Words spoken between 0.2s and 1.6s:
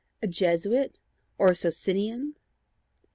a Jesuit or a